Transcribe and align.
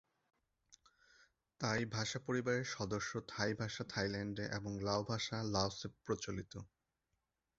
তাই 1.61 1.81
ভাষাপরিবারের 1.91 2.65
সদস্য 2.71 3.11
থাই 3.27 3.51
ভাষা 3.53 3.83
থাইল্যান্ডে 3.89 4.45
এবং 4.51 4.71
লাও 4.79 5.01
ভাষা 5.03 5.37
লাওসে 5.53 5.87
প্রচলিত। 6.05 6.53